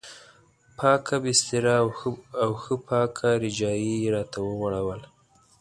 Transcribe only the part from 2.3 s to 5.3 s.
او ښه پاکه رجایي یې راته وغوړوله.